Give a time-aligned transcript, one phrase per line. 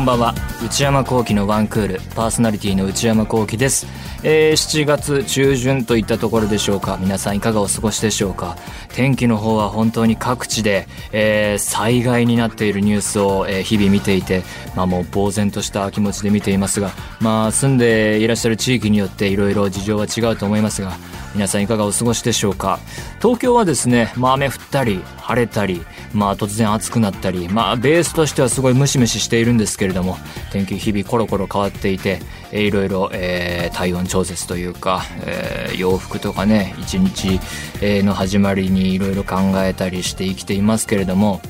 [0.00, 0.34] こんばんは。
[0.64, 2.00] 内山聖輝のワンクール。
[2.14, 3.86] パーソナリティの内山聖輝です、
[4.22, 6.96] えー、7月中旬といったところでしょうか。
[6.98, 8.56] 皆さんいかがお過ごしでしょうか。
[8.94, 14.42] 天気の方は本当に各地で、えー、災害になっているニュースを、えー、日々見ていて、
[14.74, 20.92] まあ、もう呆然とした気持ちで見ていますが、まあ、住んでいらっしゃる地域によっていろいろ事情は違うと思いますが
[21.34, 22.80] 皆さんいかがお過ごしでしょうか？
[23.22, 30.16] 東京はですね、まあ、雨降ったり晴れたり、まあ、突然暑くなったり、まあ、ベースとしてはすごいムシムシしているんですけれども
[30.50, 37.38] 天気日々コロコロ変わっていて、えー、いろいろ、えー、体温調節というか、えー、洋服とかね一日
[37.80, 41.40] の始まりにいろいろ考えたりして生きていますけれども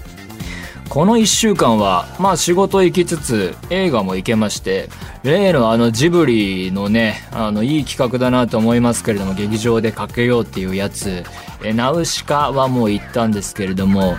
[0.90, 4.88] この1週間は、まあ仕事行きつつ映画も行けまして、
[5.22, 11.24] 例のあのジブリのね、あのいい企画だなと思いますけれども、劇場でかけようっていうやつ、
[11.62, 14.16] えナウシカはもう行ったんですけれども、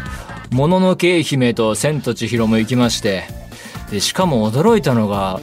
[0.51, 3.23] もののけ姫と千と千尋も行きまして、
[3.89, 5.41] で、しかも驚いたのが、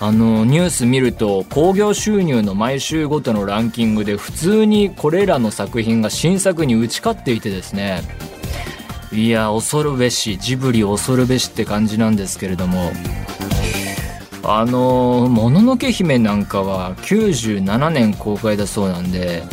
[0.00, 8.02] あのニュース見ると興行収入の毎週ごとのランキングで普通にこれらの作品が新作に打ち勝っていてですね。
[9.10, 12.92] いや恐るべしジブリ恐るべしって感じなんですけれども。
[14.42, 19.44] あの「もののけ姫」なんかは97年公開だそうなんで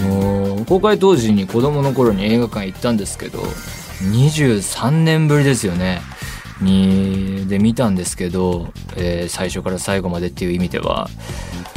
[0.00, 3.40] もう公開当時に子供の頃に映画館行ったんですけど
[4.12, 6.02] 23年ぶりですよね。
[6.60, 11.08] にで見たんですけど、えー、最初から最後までっていう意味では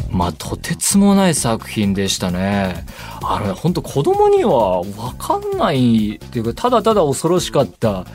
[0.10, 2.86] まあとてつもない作品でしたね。
[3.22, 8.06] あの本当子供には分かんないっていうかただただ恐ろしかった、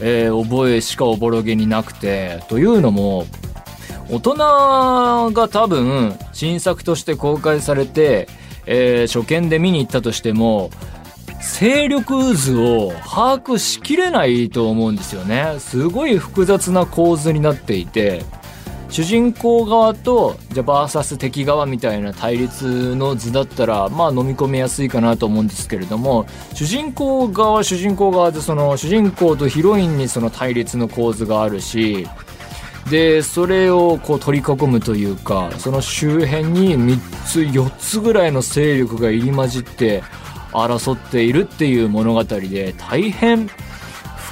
[0.00, 3.26] えー、覚えしかおぼろげになくてというのも
[4.10, 4.34] 大人
[5.32, 8.28] が多分新作として公開されて、
[8.66, 10.70] えー、初見で見に行ったとしても
[11.40, 15.56] 勢力図を把握しきれないと思うんですよね。
[15.58, 18.24] すごい複雑な構図になっていて
[18.94, 32.06] 主人公側とじゃバーサス敵側みたいな対立の図だったらまあ飲み込みやすいかなと思うんですけれども主人公側主人公側でその主人公とヒロインにその対立の構図があるし
[32.90, 40.02] でそれをこう取り囲むというかその周辺に3つ4つぐらいの勢力が入り混じって
[40.52, 43.48] 争っているっていう物語で大変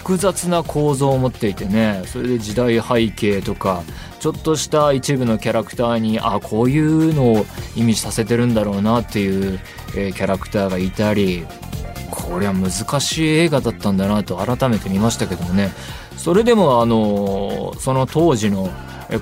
[0.02, 3.82] 複雑な構造を持っていてねそれで時代背景とか
[4.20, 9.60] ちょっとした一部のキャラクターにあこういうのを意味させてるんだろうなっていう、
[9.96, 11.46] えー、キャラクターがいたり
[12.10, 12.70] これは難
[13.00, 15.70] しい映画だったんだなと改めて見ましたけどもね。
[16.16, 18.70] それでもあのその当時の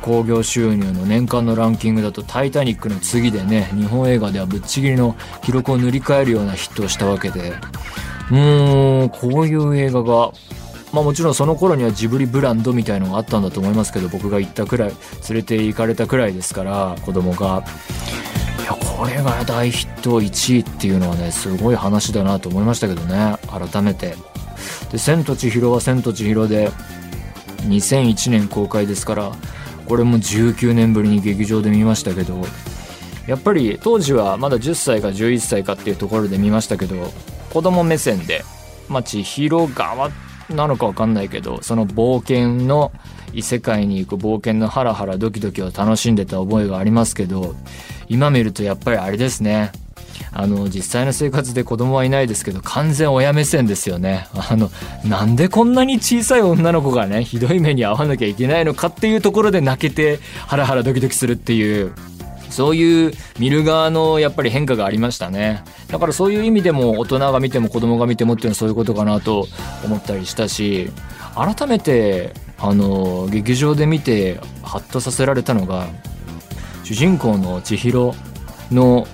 [0.02, 7.54] 興行収入の年間のランキングだと「タイタニック」の次でね日本映画ではぶっちぎりの記録を塗り替えるようなヒットをしたわけで。
[8.30, 10.30] うーんこういう映画が
[10.92, 14.92] まあもちろんその頃にはジブリブランドみたいのがあったんだと思いますけど僕が行ったくらい
[15.28, 17.64] 連れて行かれたくらいですから子供が。
[18.60, 24.29] いやこれが大ヒット1位っていうのはねすごい話だなと思いましたけどね改めて。
[24.90, 26.70] で「千と千尋」は「千と千尋」で
[27.68, 29.32] 2001年公開ですから
[29.86, 32.44] これも19年ぶりに劇場で見ましたけど
[33.26, 37.12] やっぱり当時はまだ10歳か11歳かっていうところで見ましたけど
[37.52, 38.44] 子供目線で
[38.88, 40.10] まあ千尋側
[40.48, 42.92] なのか分かんないけどその冒険の
[43.32, 47.54] 異世界に行く冒険のハラハラドキドキを楽しんでた覚えがありますけど
[48.08, 49.70] 今見るとやっぱりあれですね。
[50.32, 54.28] あの実際の生活で子供はいないですけど完全親目線ですよね。
[54.34, 54.70] あの
[55.04, 61.92] なんでこんなに小さい女の子がねひどい目に遭わなきゃいけないのかっていうところで泣けてハラハラドキドキするっていう
[62.50, 65.64] そういう見る側のやっぱり変化がありましたね。
[65.88, 69.46] だからそういう意味でも大人が見ても子供が見てもっていうのはそういうことかなと
[69.84, 70.90] 思ったりしたし
[71.34, 75.86] 改めてあの劇場で見てハッとさせられたのが
[76.84, 78.14] 主人公の千尋
[78.70, 79.06] の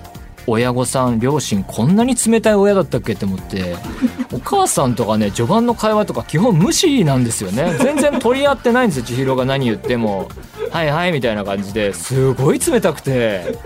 [0.47, 3.75] 親御さん両親こんなに冷たい親だったっけって思って
[4.31, 7.75] お母さんとかね序盤の会話とか基本無視なんですよね。
[7.79, 10.29] 全然取り合ってないんですよ千尋が何言っても
[10.71, 11.93] 「はいはい」みたいな感じで。
[11.93, 13.57] すごい冷たくて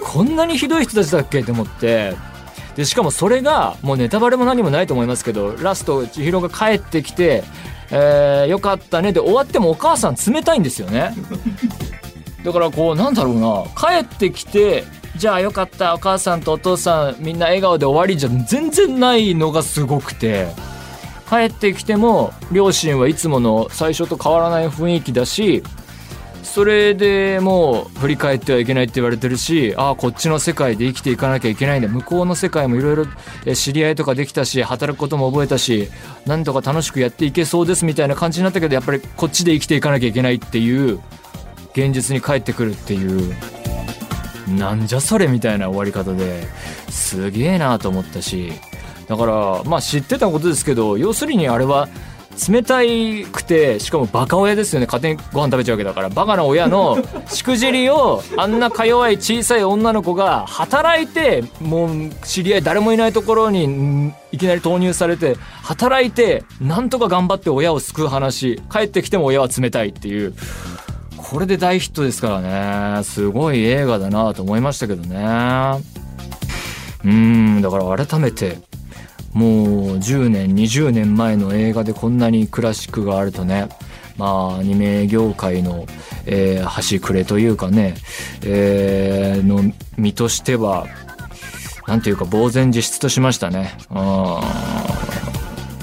[0.00, 2.14] こんなにひどい人たちだっけって思って。
[2.76, 7.42] でしかもそれがもうネタバレも何もないと思いますけどラスト千尋が帰ってきて
[7.90, 11.12] 「えー、よかったね」で終わってもお母さん冷たいんですよね。
[12.44, 13.64] だからこうなんだろうな。
[13.76, 14.84] 帰ってきて
[15.18, 20.48] じゃあよかったお母さんとお父さんみんな笑顔で終わりじゃ全然ないのがすごくて。
[21.28, 25.62] 帰ってきても両親はいつもの最初と変わらない雰囲気だし
[26.42, 31.88] それでもう振り返ってはいけないって言われてるしああこっちの世界で生きていかなきゃいけないんだ。
[31.88, 33.06] 向こうの世界もいろいろ
[33.54, 35.90] 知り合いとかできたし働くことも覚えたし
[36.24, 40.98] なんとか楽しくやっていけそうですみたいな感じになったけどやっぱりこっちで生きていかなきゃいけないっていう
[41.72, 43.57] 現実に帰ってくるっていう。
[44.56, 46.46] なんじゃそれみたいな終わり方で
[46.88, 48.52] すげえなと思ったし
[49.08, 51.88] だからまあ知ってたことですけど要するにあれは
[52.48, 54.86] 冷たいくてしかもバカ親ですよね。
[54.86, 56.08] 勝手にご飯食べちゃうわけだから。
[56.08, 68.62] バカな親の しくじりをあんなか弱い小さい女の子が働いてもう知り合い誰もいないところにいきなり投入されて働いてなんとか頑張って親を救う話。
[68.70, 70.34] 帰ってきても親は冷たいっていう
[71.30, 73.04] これで大ヒットですからね。
[73.04, 75.84] すごい映画だなと思いましたけどね。
[77.04, 78.58] うんだから改めて
[79.32, 83.68] もう10年20年前の映画でこんなにクラシックがあるとね。
[84.16, 85.86] まあアニメ業界の、
[86.24, 87.94] えー、端くれというかね、
[88.42, 90.86] えー、の身としては
[91.86, 93.76] なんていうか呆然自失としましたね。
[93.90, 95.07] うん。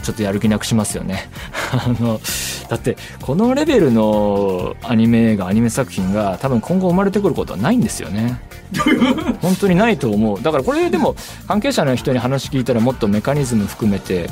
[0.05, 1.27] ちょっとやる気なくしますよね。
[1.73, 2.21] あの
[2.69, 8.39] だってこのレベルのアニメ映画アニメ作品が多分今後生まれてくることはないんですよね。
[9.41, 10.41] 本当にないと思う。
[10.41, 11.15] だからこれでも
[11.47, 14.29] 関係者の人に話聞いたらもっとメカニズム含めて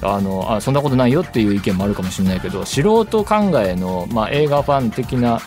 [0.00, 5.40] あのあそんなことないよっていう意見もあるかもしれないけど素人考えの、まあ、映画ファン的な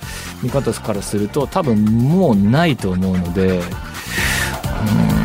[0.43, 3.61] 見方からすると多分もうないと思うので
[5.13, 5.18] うん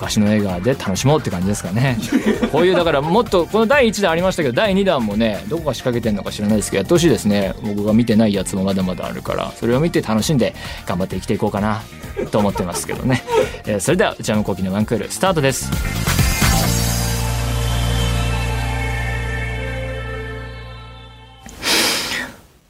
[0.00, 1.98] 昔の映画で楽しもうって感じですかね。
[2.50, 7.54] こういうだからもっとこの第1弾ありましたけど第2弾もねどこが仕掛けてんのか知らないですけどやってほしいですね。
[7.62, 10.54] 僕が見てないやつもまだまだあるからそれを見て楽しんで
[10.86, 11.82] 頑張って生きていこうかな
[12.30, 13.22] と思ってますけどね、
[13.66, 15.70] えー、それでは内山昂輝のワンクールスタートです。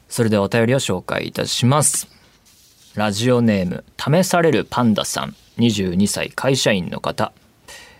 [0.09, 2.09] それではお便りを紹介いたします。
[2.95, 7.33] ラジオネーム試されるパンダさん22歳会社員の方、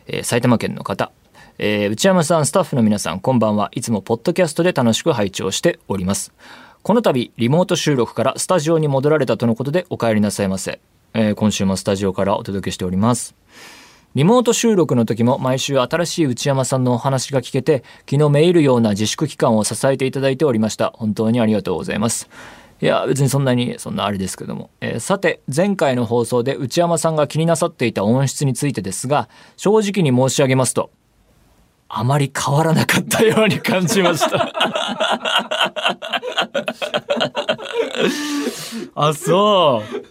[0.07, 1.11] えー、埼玉県の方、
[1.57, 3.69] えー、内山さんスタッフの皆さんこんばんは。
[3.73, 6.33] いつもポッドキャストで楽しく拝聴しております。
[6.81, 10.79] この度リモート収録からスタジオに戻られたとのことでお帰りなさいませ、
[11.13, 13.35] えー、今週もスタジオからお届けしております。
[14.13, 20.91] リモート収録の時も毎週新しい内山さんのお話が聞けて気のめいるような自粛期間を支えていただいておりました。
[20.95, 22.27] 本当にありがとうございます。
[22.81, 30.89] いや別にそんなにそんなあれですけども、えー、さて前回の放送で内山さんが気になさっていた音質についてですが正直に申し上げますと
[31.87, 34.53] あまり変わらなかったように感じました。
[38.95, 40.05] あそう。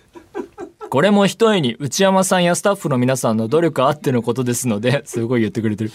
[0.91, 5.93] これも一重に内山さんやスタッフの皆さんの努力あってのことですので、 すごい言ってくれてる。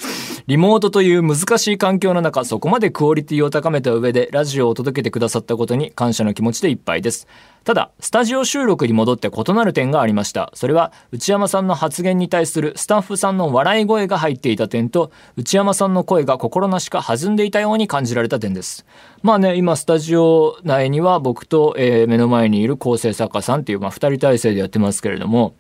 [0.48, 7.28] リモートという難しい環境の中、そこまでクオリティを高めた上でラジオを届けてくださったことに感謝の気持ちでいっぱいです。
[7.66, 10.52] ただ、スタジオ収録に戻って異なる点がありました。
[10.54, 18.86] それは、内山さんの発言に対するスタッフさんの笑い声が入っていた点と、内山さんの声が心なしか弾んでいたように感じられた点です。
[19.24, 25.56] まあね、今、スタジオ内には僕と、えー、目の前にいる構成作家さんっていう、まあ、二人体制でやってますけれども、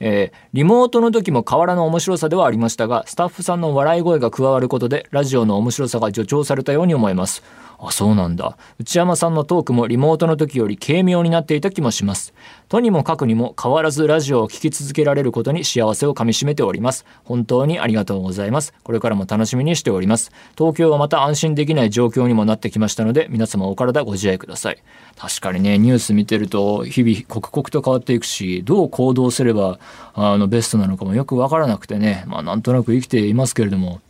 [0.00, 7.42] えー、リモートの時も変わらぬ面白さではありましたが、スタッフさんの笑い声が加わることで、ラジオの面白さが助長されたように思います。
[7.80, 8.56] あ、そうなんだ。
[8.78, 12.34] 内山さんのトークもリモートの時より軽妙になっていた気もします。
[12.68, 17.06] とにもかくにも変わらずラジオを聴き続けられることに幸せをかみしめております。
[17.24, 18.74] 本当にありがとうございます。
[18.82, 20.32] これからも楽しみにしております。
[20.56, 24.78] 東京はまた安心できない状況にもなってきましたので、皆様お体ご自愛ください。
[25.16, 29.78] 確かにね、ニュース見てると日々刻々と変わっていくし、どう行動すれば
[30.14, 34.00] あのベストなのかもよくわからなくてね、まあなんとなく生きていますけれども、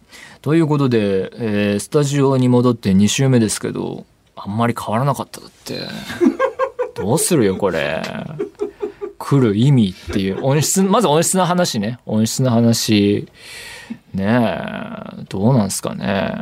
[0.40, 5.80] ということで、えー、スタジオに戻って2週目ですけど、あんまり変わらなかったって。
[6.94, 8.02] どうするよ、これ。
[9.18, 10.44] 来る意味っていう。
[10.44, 11.98] 音質、まず音質の話ね。
[12.06, 13.28] 音質の話。
[14.14, 14.24] ね
[15.20, 16.40] え、どうなんすかね。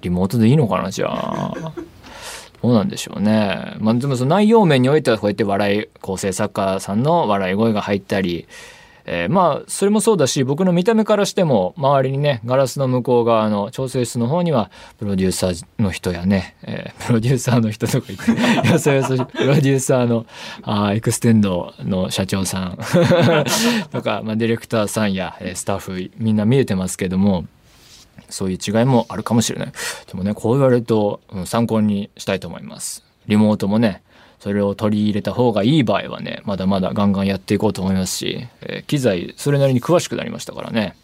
[0.00, 1.52] リモートでいいのかな、じゃあ。
[2.62, 3.74] どうなんでしょうね。
[3.78, 8.48] まあ、でもその内容面においてはこうやって笑い、構成作家さんの笑い声が入ったり、
[9.08, 20.26] えー、まあそれもそうだし僕の見た目からしても周りにねガラスの向こう側の調整室の方にはプロデューサーの人やね、えー、プロデューサーの人とか言って よそよそプロデューサーの
[20.62, 22.78] あエクステンドの社長さん
[23.92, 27.44] とか、まあ、ディレクターさんやスタッフみんな見えてますけども
[28.28, 29.72] そういう違いもあるかもしれない。
[30.08, 33.04] でもねこう言われると、うん、参考にしたいと思います。
[33.28, 34.02] リモートもね
[34.40, 40.96] それを取り入れた方がいい場合はねまだまだガンガンやっていこうと思いますし、えー、機材それなりに詳しくなりましたからね。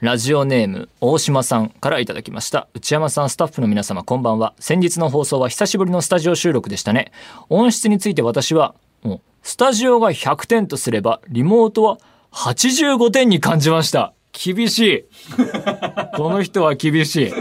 [0.00, 2.68] ラジオネーム大島さんからいただきました。
[2.72, 4.54] 内山さんスタッフの皆様こんばんは。
[4.58, 7.12] 先日の放送は久しぶりのスタジオ収録でしたね。
[7.50, 11.98] 音質について私はもうスタジオが100点とすればリモートは
[12.32, 14.14] 85点に感じました。
[14.32, 15.04] 厳しい。
[16.16, 17.32] この人は厳しい。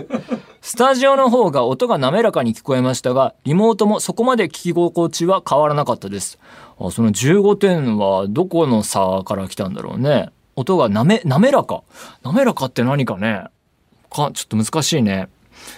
[0.69, 6.37] スタジオの方が音が滑らかに聞こえましたがリモートもそこまで聞き心地は変わらなかったです
[6.79, 11.83] あその15点はどこの差から来たんだろうね音がなめ、滑らか。
[12.21, 13.45] 滑らかって何かね。
[14.09, 15.29] か、ちょっと難しいね。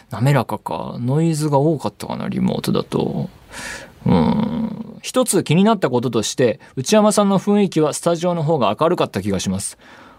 [0.10, 0.95] 滑らかか。
[1.00, 3.29] ノイズが多かったかな、リモートだと。
[4.07, 5.00] うん。
[5.03, 9.77] 一つ気になったこととして、内山さんの雰囲気はスタジオの方が明るかった気がします。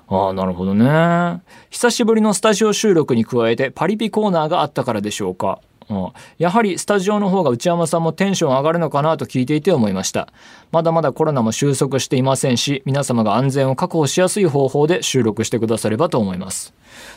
[0.08, 1.42] ああ、なるほどね。
[1.70, 5.60] 久しぶりのスタジオ収録に加えてパリピコーナーがあったからでしょうか。
[6.38, 10.28] やはりスタジオの方が内山さんもテンション上がるのかなと聞いていて思いました
[10.70, 16.72] まだまだコロナも収束していませんし皆様が安全を確保しやすい方法で収録してくださればと思います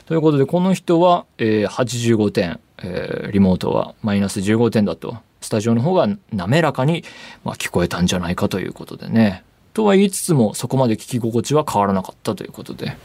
[0.06, 7.04] ということでこの人は、えー、85点、えー、リモートはマイナス15点だとスタジオの方が滑らかに、
[7.44, 9.44] まあ、聞こえたんじゃないかということでね
[9.75, 12.98] とは言いつつもそこまで聞き心地は変わらなかったということで。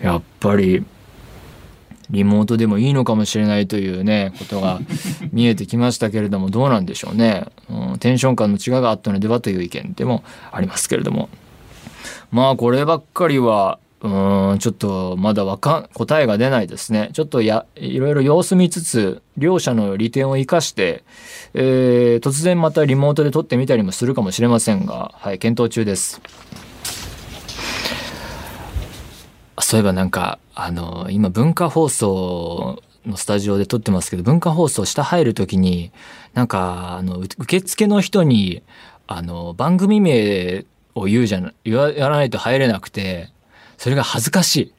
[0.00, 0.82] やっぱり
[2.08, 4.80] リモートでもいいのかもしれないというねことが
[5.32, 11.28] 見えてきましたけれどもどうなんでしょうね、うん、テンション感の違いがあったのではという意見でもありますけれども。
[12.30, 21.04] まあこればっかりはうんちょっとまだわかん答えが出ないですねちょっとやいろいろ様子見つつ両者の利点を生かして、
[21.52, 26.20] えー、突然またリモートで撮ってみたりもするかもしれませんがはい検討中です。
[29.58, 35.92] そういえばなんかあの今文化放送のスタジオで撮ってますけど文化放送下入る時に
[36.34, 38.62] なんかあの受付の人に
[39.06, 40.64] あの番組名
[40.94, 43.30] を言うじゃな言わないと入れなくて
[43.80, 44.74] それが恥ずかしい。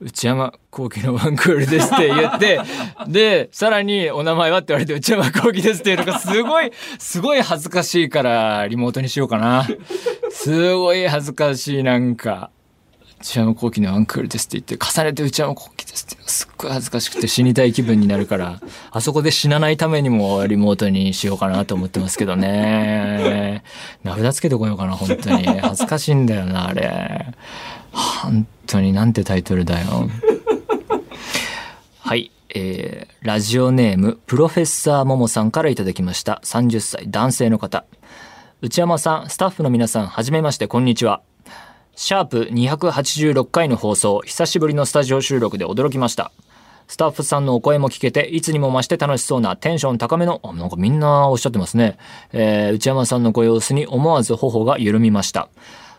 [0.00, 2.60] 内山幸喜のワンクールですって言って、
[3.06, 9.68] で、さらにお名前はって言われて内山幸喜ですっていうのがすごい、すごい恥ずかしいからリモートにしようかな。
[10.30, 12.48] すごい恥ずかしいなんか。
[13.20, 18.60] 内山幸輝のアンクルですって言って重ねて内山幸輝ですってすっごい恥ずかしくて死にたい気分になるから
[18.90, 23.62] あそこで死なないためにもリモートにしようかなと思ってますけどね
[24.02, 27.26] 名札つけてこようかな本当に恥ずかしいんだよなあれ
[27.92, 30.08] 本当になんてタイトルだよ
[32.00, 37.84] はいえー、ラジオネームプロフェッサーももさんからいただきました30歳男性の方
[38.60, 41.22] 内山さんスタッフの皆さんはじめましてこんにちは
[41.94, 46.32] シャープ286回の放送、久しぶりのスタジオ収録で驚きました。
[46.88, 51.98] スタッフさんのお声も聞けて、いつにも増して楽しそうなテンション高めの、あ、なんかみんなおっしゃってますね。
[52.32, 55.48] えー、内山さんのご様子に思わず頬が緩みました。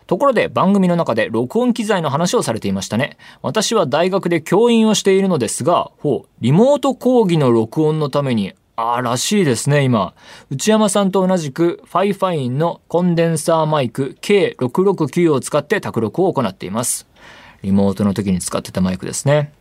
[0.06, 3.16] ところで番組の中で録音機材の話をされていましたね。
[3.42, 10.14] 私は大学で教員をしているのですが、ほう、リモート講義の録音のためにあらしいですね、今。
[10.50, 17.06] 内山さんと同じく、 FIFINE のコンデンサーマイク K669 を使って卓録を行っています。
[17.62, 19.52] リモートの時に使ってたマイクですね。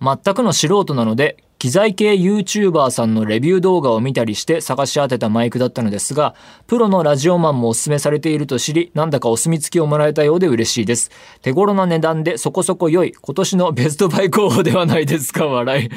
[0.00, 6.36] 全くの素人なので、機材系 YouTuber さんのレビュー動画を見たりして探し当てたマイクだったのですが、
[6.68, 11.10] プロのラジオマンもおすすめされていると知り、なんだかお墨付きをもらえたようで嬉しいです。
[11.42, 15.90] 手頃な値段でそこそこ良い、今年のベストバイ候補ではないですか、笑い。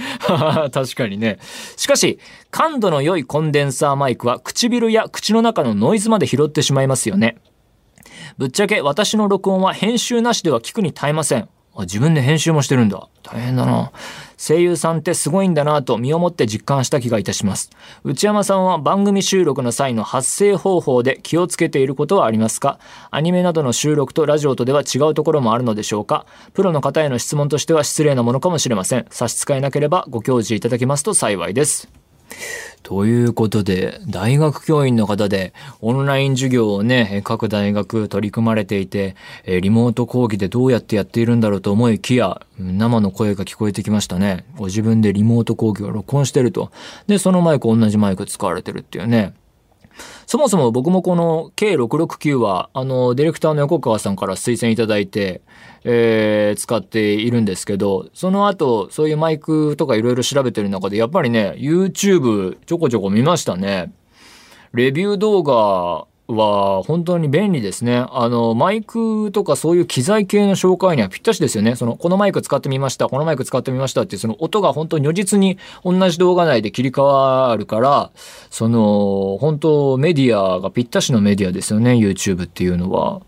[0.71, 1.37] 確かにね。
[1.77, 2.17] しかし、
[2.49, 7.35] 感度の良いコンデンサーマイクは唇や口の中のノイズまで拾ってしまいますよね。
[8.39, 11.47] ぶっちゃけ私の録音は編集なしでは聞くに耐えません。
[11.79, 13.07] あ自分で編集もしてるんだ。
[13.23, 13.91] 大変だな。
[14.37, 17.69] 声優さんってすごいんだなと身をもって実感した気がいたします。
[18.03, 22.79] 内山さんは番組収録の際の発声方法で気をつけていることはありますか？
[23.11, 26.25] アニメなどの収録とラジオとでは違うところもあるのでしょうか？
[26.53, 29.05] プロの方への質問としては失礼なものかもしれません。
[29.09, 31.89] 差し支えなければご教示いただけますと幸いです。
[32.83, 44.45] ということで、大学教員の方でオンライン授業をね、各大学取り組まれていて、リモート講義でどうやってやっているんだろうと思いきや、生の声が聞こえてきましたね。
[44.57, 46.71] ご自分でリモート講義を録音してると。
[47.07, 49.33] で、そのマイク同じマイク使われてるっていうね。
[50.25, 55.41] そもそも僕もこの K669 は、あの、ディレクターの横川さんから推薦いただいて、
[55.83, 63.91] えー、使っているんですけど、その後、そういうマイクとかいろいろ調べてる中で、やっぱりね、YouTube ちょこちょこ見ましたね。
[64.73, 68.05] レビュー動画は本当に便利ですね。
[68.11, 71.75] あの、マイクとかそういう機材系の紹介にはぴったしですよね。
[71.75, 78.11] その、このマイク使ってみました、このマイク使ってみましたっていう、その音が本当に如実に同じ動画内で切り替わるから、
[78.51, 83.21] その、本当メディアがぴったしのメディアですよね、YouTube っていうのは。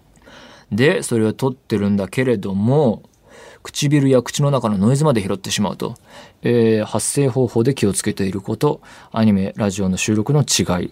[0.72, 3.02] で、それを撮ってるんだけれども、
[3.64, 5.96] 唇や口の中のノイズまで拾ってしまうと、
[6.42, 8.82] えー、発声方法で気をつけていること
[9.12, 10.92] アニメラジオの収録の違い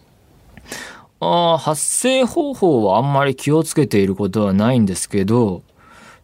[1.19, 5.63] あ発声方法はあんまり気をつけていることはないんですけど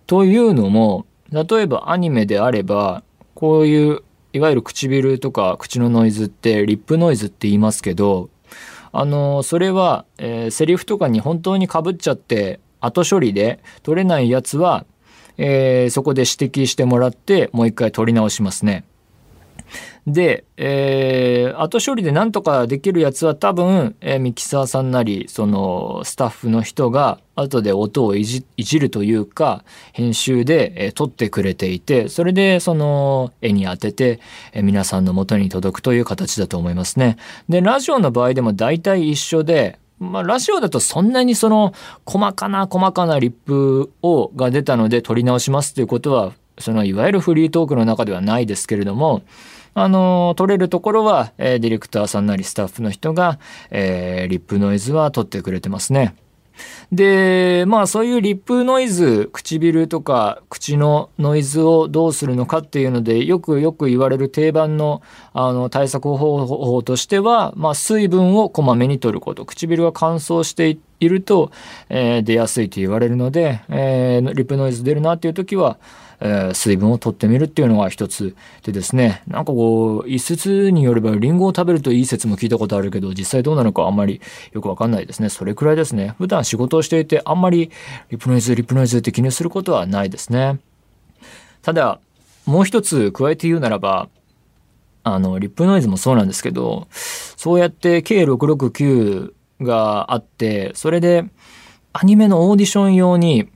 [0.08, 8.30] というのも例えばアニメであればこういういわゆる唇とか口のノイズってリップノイズって言いますけど
[8.92, 14.86] あのそれは、えー、セリフとかに本当にかぶっちゃって後処理で取れないやつは、
[15.38, 18.86] えー、そこで指摘してもらってもう一回取り直しますね。
[20.08, 28.44] で、えー、後処理でなんとかできるやつは多分、えー、ミキサーさんなりそのスタッフの人が後で音をいじ
[28.80, 29.64] るというか
[29.94, 34.20] 編集で、えー、撮ってくれていてそれでその絵に当てて、
[34.54, 37.18] えー、皆さんの元に届くという形だと思いますね。
[37.50, 41.74] でラジオの場合でも大体一緒でまあ、ラジオだとそんなにその
[42.06, 49.24] 細かな細かなリップをが出たので撮り直しますということはそのいわゆるフリートークの中ではないですけれども
[49.78, 53.40] あの、取れるところは、えー、ディレクターさんなりスタッフの人が、
[53.70, 56.16] えー、リップノイズは取ってくれてますね。
[56.92, 65.02] で、まあそういうリップノイズ、唇とか口のノイズをどうするのかっていうので、よくよく言われる定番の
[65.34, 69.46] あの対策方法としては、まあ水分をこまめに取ること。
[69.46, 71.52] 唇が乾燥していいると、
[71.90, 75.78] えー、出やすいと言われるので、えー、リップノイズ出るなっていう時は、
[76.20, 79.22] えー、水分を取ってみるっていうのが一つでですね。
[79.28, 84.22] なんかこう一説によればリンゴを食べるといい説も聞いたことあるけど実際どうなのかあんまり
[84.54, 85.30] よくわかんないですね。
[85.30, 86.16] それくらいですね。
[86.18, 87.72] 普段仕事をしていてあんまり
[88.10, 90.60] リプノイズリプノイズって気にすることはないですね。
[91.62, 92.00] ただ
[92.46, 94.08] もう一つ加えて言うならば
[95.04, 101.26] あのリップノイズもそうなんですけどそうやって K669 があってそれで
[101.94, 103.50] アニメのオーディション用に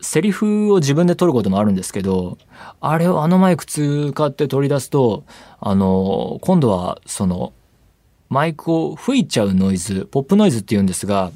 [0.00, 2.38] セリフを自分で撮ることもあるんですけど、
[2.80, 5.24] あれをあのマイク使って取り出すと、
[5.60, 7.52] あの、今度はその、
[8.28, 11.32] マイクを吹いちゃうノイズ、ポップノイズって言うんですが、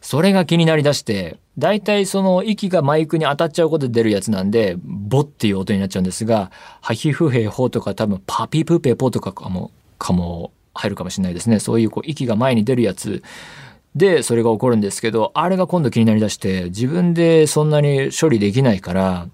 [0.00, 11.58] それが気になりだして、大体その息がマイクに当たっちゃうことで出るやつなんで、ボっていう音になっちゃうんですが、ハヒフヘホとか多分パピプペポとかかも、かも入るかもしれないですね。
[11.60, 13.22] そういうこう息が前に出るやつ
[13.94, 19.28] でそれが起こるんですけどあれが今度気になりだして自分でそんなに処理できないから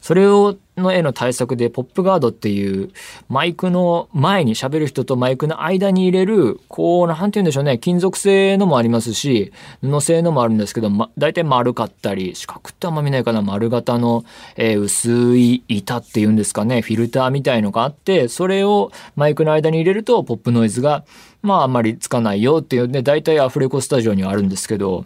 [0.00, 2.90] それをの絵の対策でポップガードっていう
[3.28, 14.24] マイクの前に喋る人とマイクの間に入れるこうなんて言うんでしょうね金属製のもありますし布製のもあるんですけど、ま、大体丸かったり四角ってあんま見ないかな丸型の、
[14.56, 21.04] えー、薄い板っていうんですかねフィルターみたいのがあってそれをマイクの間に入れるとポップノイズが
[21.44, 25.04] まああんまりつかないよっていうね、大体アフレコスタジオにはあるんですけど、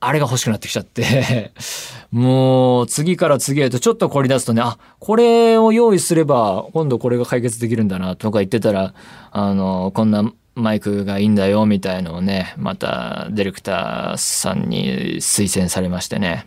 [0.00, 1.52] あれが欲しくなってきちゃって
[2.12, 8.94] もう次から次へとちょっと凝り出すとね、あ、これを用意すれば今度これが解決できるんだなとか言ってたら、
[9.30, 16.46] あの、こんなマイクがいいんだよみたいのをね、またディレクターさんに推薦されましてね。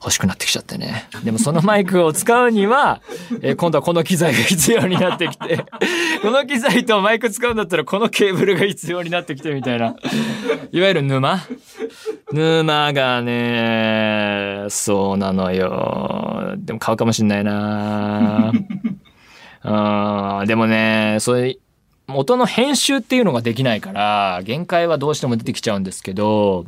[0.00, 1.08] 欲しくなってきちゃってね。
[1.24, 3.02] でもそのマイクを使うには、
[3.42, 5.64] え、今度はこの機材が必要になってきて、
[6.22, 9.96] この機材とマイク使うんだったらこのケーブルが必要になってきてみたいな。
[10.70, 11.40] いわゆる沼
[12.32, 16.54] 沼がね、そうなのよ。
[16.58, 18.52] でも買うかもしんないな。
[19.64, 21.58] うん、でもね、そういう、
[22.14, 26.66] 音の編集っていうのができないから、限界はどうしても出てきちゃうんですけど、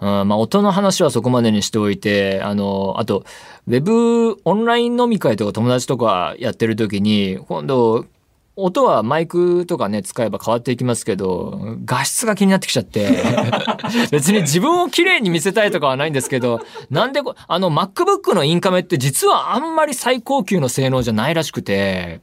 [0.00, 3.24] うん、まあ音の話はそこまでにしておいて、あの、あと、
[3.68, 8.06] ウェブオンライン飲み会とか友達とかやってる時に、今度、
[8.54, 13.22] 音はマイクとかね、使えば変わっていきますけど、画質が気になってきちゃって、
[14.12, 16.60] 別に自分を綺麗に見せたいとかはないんですけど、
[16.90, 22.20] なんであの MacBook のインカメって実はあんまり最高級の性能じゃないらしくて、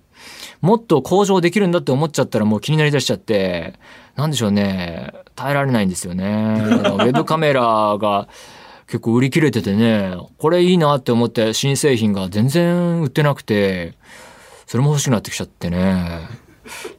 [0.61, 3.73] もっと向上できるんだって思っちゃったらもう気になりだしちゃって、
[4.15, 6.61] なんでしょうね、耐えられないんですよね。
[6.61, 8.27] ウェブカメラが
[8.85, 13.95] 結構売り切れててね、これいいなって思って新製品が全然売ってなくて、
[14.69, 16.29] それも欲しくなってきちゃってね。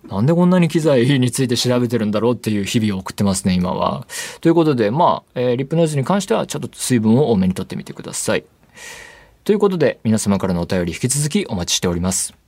[0.09, 4.09] なんでこんなに機材について調べてるんだろうっていう日々を送ってますね、今は。
[4.41, 8.45] ということで、まあ、えー、リップノイズに関してはちょっと水分を多めにとってみてください。
[9.45, 12.40] ということで、皆様からのお便り引き続きお待ちしております。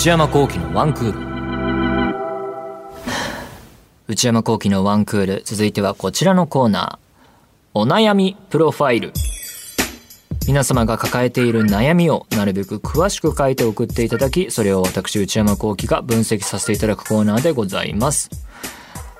[0.00, 1.20] 内山幸輝のワンクール
[4.08, 9.12] 内山幸輝のワンクール続いてはこちらのコーナーお悩みプロファイル
[10.46, 18.30] 皆様が抱えている悩みをなるべく詳しく書いて送っていただき、それを私内山幸輝が分析させていただくコーナーでございます。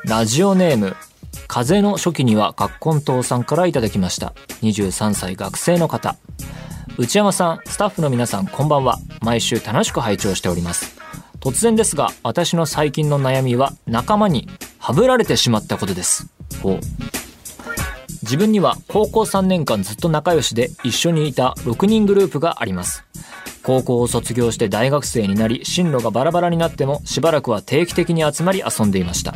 [0.06, 0.96] ラジオネーム、
[1.46, 4.32] 風の初期には学根党さんからいただきました。
[4.62, 6.16] 23歳学生の方。
[6.98, 8.98] 内山さん、スタッフの皆さん、こんばんは。
[9.22, 10.98] 毎週楽しく拝聴しております。
[11.40, 14.48] 突然ですが、私の最近の悩みは仲間に
[14.78, 16.28] はぶられてしまったことです。
[18.22, 23.04] 自分には高校3年間ずっと仲良しで一緒にいた6人グループがあります。
[23.62, 29.34] 高校を卒業して大学生になり進路がバラバラになってもしばらくは定期的に集まり遊んでいました。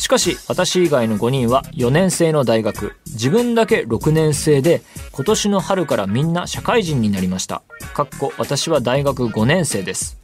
[0.00, 4.80] しかし私以外の5人は4年生の大学、自分だけ6年生で
[5.12, 7.62] 今年の春からみんな社会人になりました。
[7.92, 10.18] かっこ私は大学5年生です。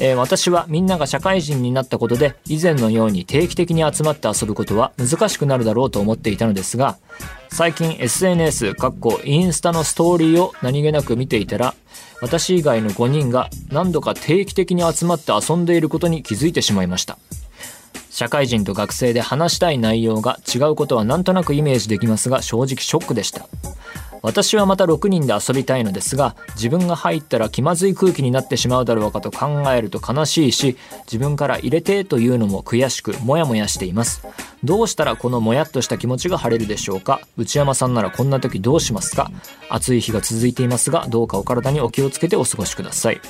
[0.00, 6.98] えー、私はみんなが社会人になったことで以前のように定期的に集まって遊ぶことは難しくなるだろうと思っていたのですが
[7.50, 11.74] 最近 SNS かっこインスタのストーリーを何気なく見ていたら
[12.22, 17.18] 私以外の5人が何度か定期的に集まって遊んでいることに気づいてしまいました
[18.10, 23.46] 社会人と学生で話したい内容が違うことはなんとなくイメージできますが正直ショックでした。
[24.20, 34.26] 私はまた6人で遊びたいのですが自分が入ったら気まずい空気になってしまうだろうかと考えると悲しいし自分から入れてというのも悔しくモヤモヤしています。
[34.64, 37.20] どうしたらこのモヤっとした気持ちが晴れるでしょうか？
[37.36, 39.30] 内山さんならこんな時どうしますか？
[39.70, 43.20] 暑い日が続いていますがどうかお体にお気をつけてお過ごしください。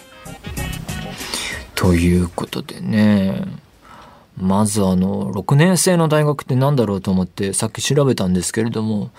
[1.75, 3.68] ということでね。
[4.41, 9.11] まずあの、6年生の大学って何だろうと思ってさっき調べたんですけれども、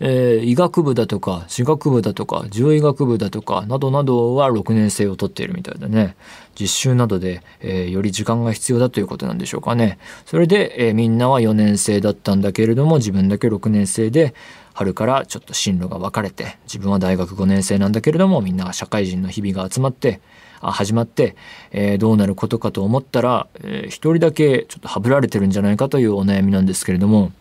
[0.00, 6.16] えー、医学部だとか、歯学部だとか、獣医学部だとか、などなどは6年生を取っているみたいだね。
[6.58, 9.98] 実習などで、えー、より時間が必要だということなんでしょうかね。
[10.26, 14.34] それで、えー、みんなは4年生だったんだけれども、自分だけ6年生で、
[14.78, 20.20] 春からちょっと進路が分かれて、自分は大学5年生なんだけれども、みんなが社会人の日々が集まって
[20.60, 21.36] あ、始まって、
[21.70, 27.32] えー、どうなることかと思ったら、えー、一人だけちょっとはぶられてるんじゃないかというお悩みなんですけれども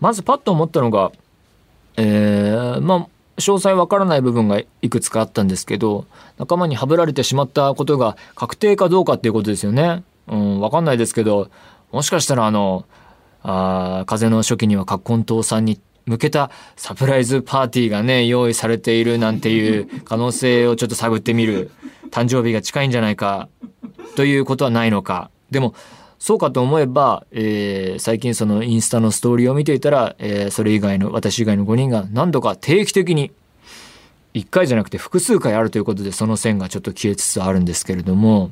[0.00, 1.12] まずパッと思ったのが、
[1.96, 6.06] えー、まあ詳細わからない部分がいくつかあったんですけど
[6.38, 10.02] 仲間にはぶられてしまったことが確定かどうかっていうことですよね。
[10.28, 11.50] うん、わかんないですけど
[11.90, 12.84] もしかしたらあの
[13.42, 21.70] あ風の初期には葛根島さんに向けたサプライズパーティーがね用意されているなんていう可能性をちょっと探ってみる。
[22.10, 23.48] 誕生日が近いんじゃないか。
[24.16, 25.30] ということはないのか。
[25.50, 25.74] でも
[26.18, 33.32] そうかと思えば、えー、最近そのインスタのストーリーを見ていたら、えー、それ以外の私以外の5人が何度か定期的に
[34.34, 38.50] 1回じゃなくて複数回あるということでその線がちょっと消えつつあるんですけれども。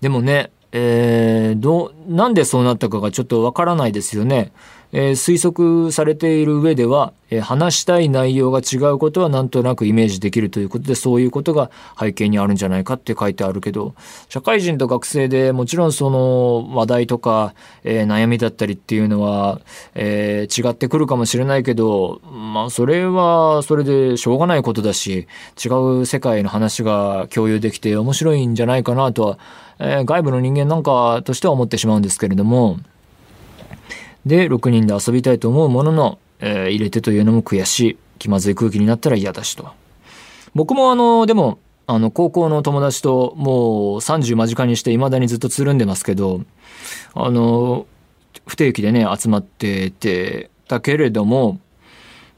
[0.00, 4.52] でもね、えー、どなんでそうなったかがちょっとわからないですよね。
[4.92, 13.94] えー、推測されている上では、えー、話したい内容が違うことはなんとなくイメージできるということでそういうことが背景にあるんじゃないかって書いてあるけど
[14.28, 19.60] 社会人と学生でもちろんその話題とか、えー、悩みだったりっていうのは、
[19.94, 25.26] え違ってくるかもしれないけどまあそれはそれでしょうがないことだし
[25.62, 25.68] 違
[26.00, 29.38] う世界の話が共有できて面白いんじゃないかなとは、
[29.78, 32.78] え外部の人間なんかとしては思ってしまうんですけれども。
[34.26, 37.98] で6人で遊びたいと思うものの、えー、入れてというのも悔しい。
[38.18, 39.68] 気まずい空気になったら嫌だしと。
[40.54, 46.42] 僕もあのでもあの高校の友達ともう30間近にしていまだにずっとつるんでますけど
[47.14, 47.86] あの
[48.46, 51.60] 不定期でね集まっててだけれども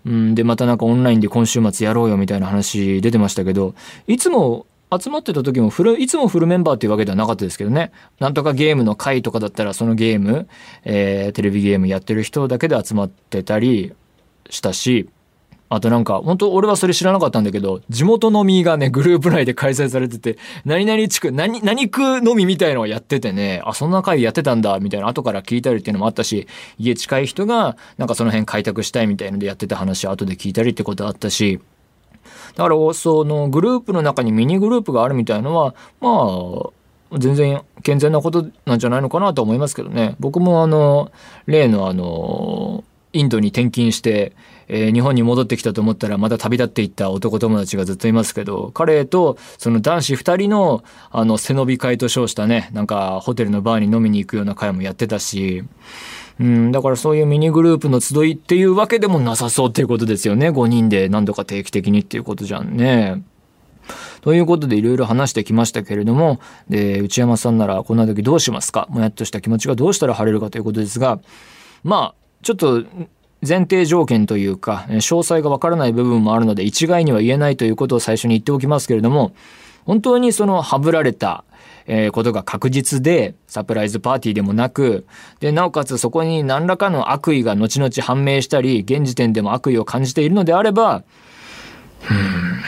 [0.07, 3.75] うんでまたなんかオンラインで今週末やろうよみたいな話出てましたけど
[4.07, 4.67] いつも
[4.99, 7.93] 集まってた時もフル、いつもフルメンバーっていうわけではなかったですけどね。
[8.19, 10.49] なんとかゲームの回とかだったらそのゲーム、
[10.85, 13.93] えー、テレビゲームやってる人だけで集まってたり
[14.49, 15.09] したし、
[15.73, 31.61] あとなんか、本当俺はそれ知らなかったんだけど、地元飲みがね、グループ内で開催されてて、何々地区、何、何区飲みみたいのをやっててね、あ、そんな会やってたんだ、みたいな後から聞いたりっていうのもあったし、家近い人が、なんかその辺開拓したいみたいのでやってた話後で聞いたりってことあったし、
[32.57, 36.11] だからそのグループの中にミニグループがあるみたいのはま
[37.13, 40.17] あ全然健全なことなんじゃないのかなと思いますけどね。
[40.21, 41.11] 僕もあの
[41.47, 44.33] 例のあのインドに転勤して、
[44.69, 55.65] えー、日本に戻ってきたと思ったらまた旅立っていった男友達がずっといますけど彼とその男子2人のあの背伸び会と称したねなんかホテルのバーに飲みに行くような会もやってたし
[56.41, 60.49] うん、だからそういうミニグループの集いっていうわけでもなさそうっていうことですよね。
[60.49, 63.23] 5人で何度か定期的にっていうことじゃんね。
[64.23, 68.87] ということでいろいろ話してきましたけれども、で、内山さんならこんな時どうしますか？
[68.89, 71.21] もやっとした気持ちがどうしたら晴れるかということですが、
[71.85, 72.85] まあ、ちょっと
[73.47, 79.35] 前提条件というか、詳細がわからない部分もあるので一概には言えないということを最初に言っておきますけれども、
[79.85, 81.45] 本当にそのはぶられた、
[81.87, 85.07] えー、ことが確実で、サプライズパーティーでもなく、
[85.41, 92.61] で、なおかつそこに何らかの悪意が後々判明したり、現時点でも悪意を感じているのであれば、うん、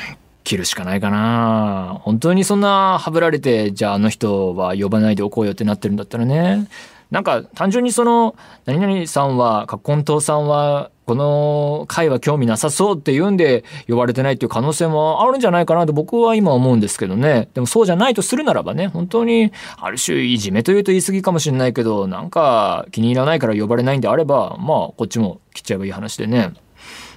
[0.44, 2.00] 切るしかないかな。
[2.02, 6.68] 本当にそんなはぶられて、じゃああの人は呼ばないでおこうよってなってるんだったらね。
[7.12, 17.48] なんか単純にその、何々さんは、カッコン島さんは、この会は興味なさそうって言うんで呼ばれてないっていう可能性もあるんじゃないかなと僕は今思うんですけどね。
[17.52, 26.54] でもそうじゃないとするならばね、本当にある種いじめというと言い過ぎかもしれないけど、なんか気に入らないから呼ばれないんであれば、まあこっちも切っちゃえばいい話でね。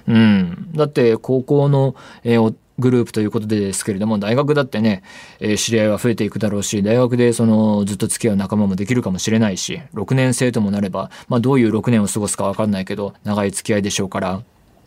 [0.08, 0.68] うん。
[0.74, 5.02] だって高校の、えー、グループということですけれども、大学だってね、
[5.40, 14.42] えー、知り合いは増えていくだろうし、大学でそのずっと付き合う仲間もできるかもしれないし、6年生ともなれば、まあどういう6年を過ごすかわかんないけど、長い付き合いでしょうから、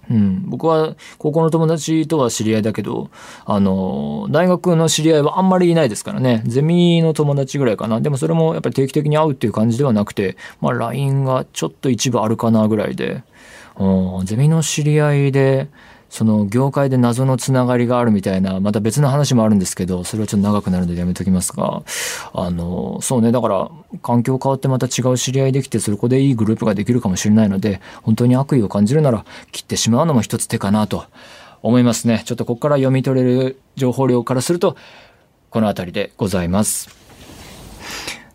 [0.09, 3.11] うん、僕は高校の友達とは知り合いだけど、
[3.45, 6.41] あの、大学の知り合いはあんまりいないですからね。
[6.47, 8.01] ゼミの友達ぐらいかな。
[8.01, 13.23] でもそれもやっぱり定期的に会うっていう感じではなくて、まあ LINE がちょっと一部あるかなぐらいで、
[13.77, 15.67] うん、ゼミの知り合いで、
[16.09, 21.83] その業界で謎のつながりがあるみたいな、また別の話もあるんですけど、それはちょっと長くなるのでやめときますが、
[22.33, 23.69] あの、そうね、だから、
[24.01, 31.05] 環境変わってまた違う知り合いできて、そこでいいグループができるかもしれないので、本当に悪意を感じるなら、切ってしまうのも一つ手かなと
[31.61, 32.23] 思いますね。
[32.25, 34.75] ちょっとここから読み取れる情報量からすると、
[35.49, 36.89] この辺りでございます。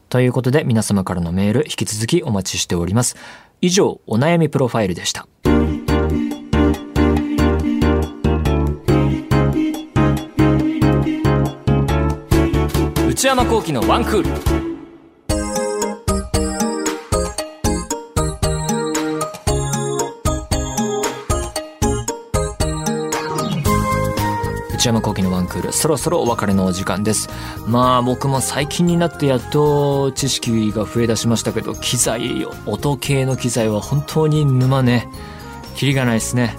[0.09, 3.17] ということで、皆様からのメール、引き続きお待ちしております。
[3.61, 5.27] 以上、お悩みプロファイルでした。
[13.25, 14.29] 内山幸喜のワンクール。
[24.75, 27.31] 内山幸喜のワンクールそろそろお別れのお時間です。
[27.67, 35.09] まあ僕も最近になってやっと知識が増え出しましたけど機材音系の機材は本当に沼ね。
[35.77, 36.59] キリがないですね。